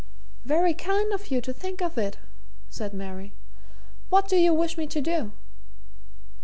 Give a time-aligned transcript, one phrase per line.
[0.45, 2.17] "Very kind of you to think of it,"
[2.71, 3.33] said Mary.
[4.09, 5.31] "What do you wish me to do?"